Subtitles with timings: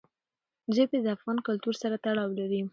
[0.75, 2.61] ژبې د افغان کلتور سره تړاو لري.